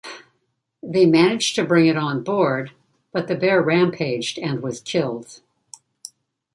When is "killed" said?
4.81-5.41